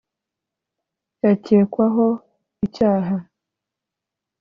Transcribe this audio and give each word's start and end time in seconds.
yakekwaho 1.25 2.07
icyaha 2.65 3.17